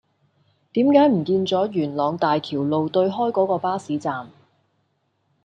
[0.73, 4.31] 點解唔見左元朗大橋路對開嗰個巴士站